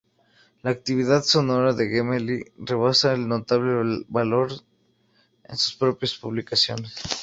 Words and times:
La 0.63 0.71
actividad 0.71 1.19
personal 1.19 1.77
de 1.77 1.87
Gemelli 1.87 2.43
rebasa 2.57 3.13
el 3.13 3.27
notable 3.27 4.03
valor 4.07 4.51
de 5.47 5.55
sus 5.55 5.75
propias 5.75 6.15
publicaciones. 6.15 6.95